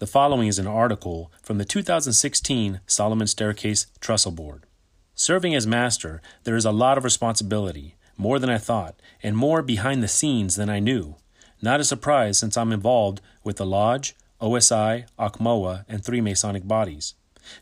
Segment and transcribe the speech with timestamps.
[0.00, 4.62] The following is an article from the 2016 Solomon Staircase Trestle Board.
[5.16, 9.60] Serving as master, there is a lot of responsibility, more than I thought, and more
[9.60, 11.16] behind the scenes than I knew.
[11.60, 17.14] Not a surprise since I'm involved with the Lodge, OSI, ACMOA, and three Masonic bodies.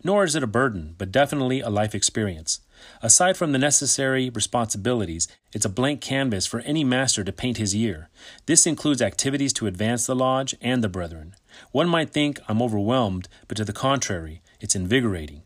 [0.04, 2.60] Nor is it a burden, but definitely a life experience.
[3.00, 7.74] Aside from the necessary responsibilities, it's a blank canvas for any master to paint his
[7.74, 8.10] year.
[8.45, 11.34] This includes activities to advance the lodge and the brethren.
[11.73, 15.43] One might think I'm overwhelmed, but to the contrary, it's invigorating.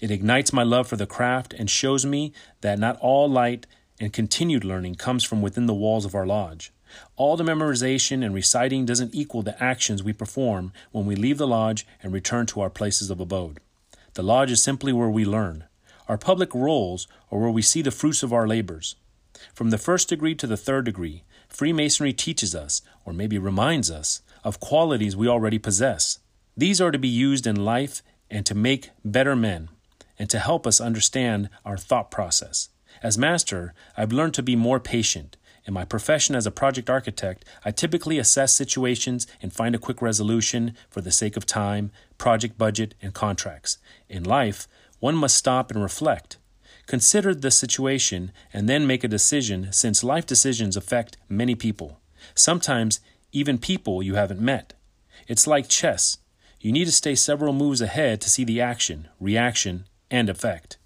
[0.00, 3.66] It ignites my love for the craft and shows me that not all light
[4.00, 6.72] and continued learning comes from within the walls of our lodge.
[7.16, 11.46] All the memorization and reciting doesn't equal the actions we perform when we leave the
[11.46, 13.60] lodge and return to our places of abode.
[14.14, 15.64] The lodge is simply where we learn.
[16.08, 18.96] Our public roles are where we see the fruits of our labors.
[19.54, 24.22] From the first degree to the third degree, Freemasonry teaches us, or maybe reminds us,
[24.44, 26.18] of qualities we already possess.
[26.56, 29.68] These are to be used in life and to make better men,
[30.18, 32.68] and to help us understand our thought process.
[33.02, 35.36] As master, I've learned to be more patient.
[35.66, 40.02] In my profession as a project architect, I typically assess situations and find a quick
[40.02, 43.78] resolution for the sake of time, project budget, and contracts.
[44.08, 44.66] In life,
[45.00, 46.38] one must stop and reflect.
[46.86, 52.00] Consider the situation and then make a decision since life decisions affect many people.
[52.34, 53.00] Sometimes
[53.32, 54.74] even people you haven't met.
[55.28, 56.18] It's like chess.
[56.60, 60.76] You need to stay several moves ahead to see the action, reaction, and effect.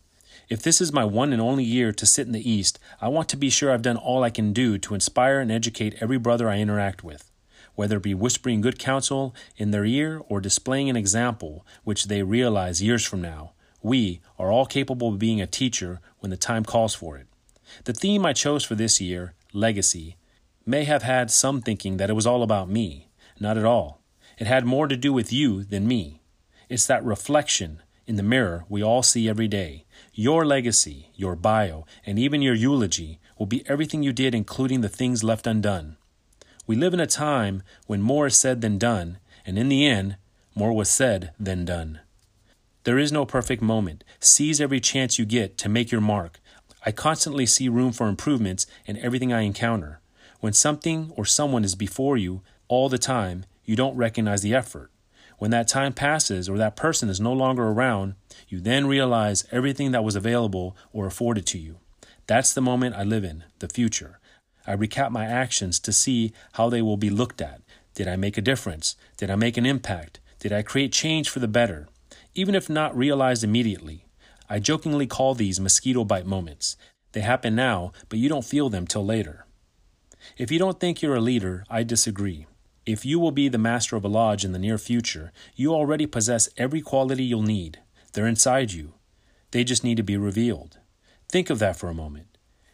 [0.48, 3.28] If this is my one and only year to sit in the East, I want
[3.30, 6.48] to be sure I've done all I can do to inspire and educate every brother
[6.48, 7.30] I interact with,
[7.74, 12.22] whether it be whispering good counsel in their ear or displaying an example which they
[12.22, 13.52] realize years from now.
[13.82, 17.26] We are all capable of being a teacher when the time calls for it.
[17.84, 20.16] The theme I chose for this year, legacy,
[20.66, 23.08] may have had some thinking that it was all about me.
[23.38, 24.00] Not at all.
[24.38, 26.22] It had more to do with you than me.
[26.68, 29.84] It's that reflection in the mirror we all see every day.
[30.12, 34.88] Your legacy, your bio, and even your eulogy will be everything you did, including the
[34.88, 35.96] things left undone.
[36.66, 40.16] We live in a time when more is said than done, and in the end,
[40.54, 42.00] more was said than done.
[42.84, 44.04] There is no perfect moment.
[44.20, 46.40] Seize every chance you get to make your mark.
[46.86, 50.00] I constantly see room for improvements in everything I encounter.
[50.44, 54.90] When something or someone is before you all the time, you don't recognize the effort.
[55.38, 58.16] When that time passes or that person is no longer around,
[58.46, 61.78] you then realize everything that was available or afforded to you.
[62.26, 64.20] That's the moment I live in, the future.
[64.66, 67.62] I recap my actions to see how they will be looked at.
[67.94, 68.96] Did I make a difference?
[69.16, 70.20] Did I make an impact?
[70.40, 71.88] Did I create change for the better?
[72.34, 74.04] Even if not realized immediately.
[74.50, 76.76] I jokingly call these mosquito bite moments.
[77.12, 79.46] They happen now, but you don't feel them till later.
[80.36, 82.46] If you don't think you're a leader, I disagree.
[82.86, 86.06] If you will be the master of a lodge in the near future, you already
[86.06, 87.80] possess every quality you'll need.
[88.12, 88.94] They're inside you.
[89.52, 90.78] They just need to be revealed.
[91.28, 92.26] Think of that for a moment.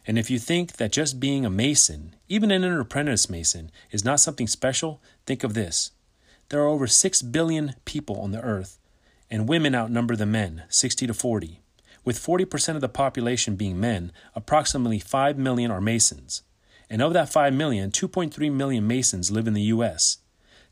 [0.05, 4.19] And if you think that just being a mason, even an apprentice mason, is not
[4.19, 5.91] something special, think of this.
[6.49, 8.79] There are over 6 billion people on the earth,
[9.29, 11.61] and women outnumber the men, 60 to 40.
[12.03, 16.41] With 40% of the population being men, approximately 5 million are masons.
[16.91, 20.17] And of that 5 million, 2.3 million Masons live in the U.S.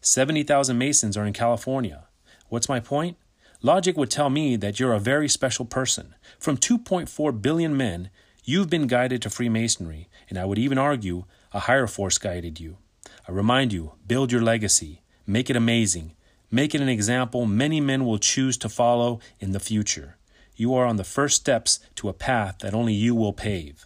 [0.01, 2.07] 70,000 Masons are in California.
[2.49, 3.15] What's my point?
[3.61, 6.15] Logic would tell me that you're a very special person.
[6.37, 8.09] From 2.4 billion men,
[8.43, 11.23] you've been guided to Freemasonry, and I would even argue
[11.53, 12.75] a higher force guided you.
[13.25, 16.15] I remind you build your legacy, make it amazing,
[16.51, 20.17] make it an example many men will choose to follow in the future.
[20.57, 23.85] You are on the first steps to a path that only you will pave.